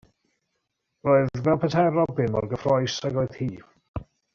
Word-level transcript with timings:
Roedd 1.09 1.43
fel 1.49 1.61
petai'r 1.67 1.91
robin 2.01 2.35
mor 2.39 2.51
gyffrous 2.57 2.99
ag 3.11 3.25
oedd 3.25 3.41
hi. 3.43 3.55